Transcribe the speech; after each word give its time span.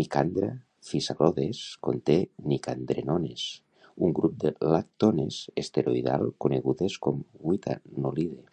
"Nicandra 0.00 0.50
physalodes" 0.90 1.62
conté 1.86 2.16
nicandrenones, 2.52 3.48
un 4.10 4.14
grup 4.20 4.38
de 4.46 4.54
lactones 4.76 5.40
esteroidal 5.64 6.26
conegudes 6.46 7.00
com 7.08 7.22
"withanolide". 7.50 8.48